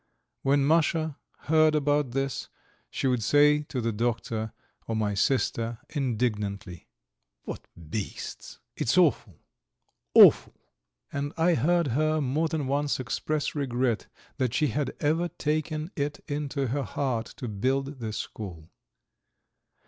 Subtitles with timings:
[0.41, 2.49] When Masha heard about this,
[2.89, 4.51] she would say to the doctor
[4.87, 6.87] or my sister indignantly:
[7.43, 8.57] "What beasts!
[8.75, 9.37] It's awful!
[10.15, 10.55] awful!"
[11.13, 16.17] And I heard her more than once express regret that she had ever taken it
[16.27, 18.71] into her head to build the school.